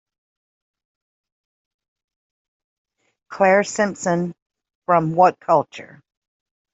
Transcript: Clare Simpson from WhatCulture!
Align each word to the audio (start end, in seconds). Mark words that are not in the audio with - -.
Clare 3.29 3.63
Simpson 3.63 4.33
from 4.87 5.13
WhatCulture! 5.13 6.01